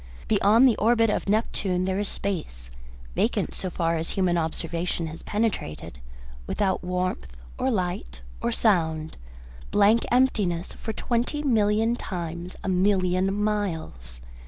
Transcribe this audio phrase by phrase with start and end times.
[0.27, 2.71] Beyond the orbit of Neptune there is space,
[3.13, 5.99] vacant so far as human observation has penetrated,
[6.47, 7.27] without warmth
[7.59, 9.15] or light or sound,
[9.69, 14.23] blank emptiness, for twenty million times a million miles.